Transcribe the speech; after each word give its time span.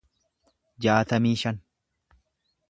jaatamii 0.85 1.35
shan 1.43 1.61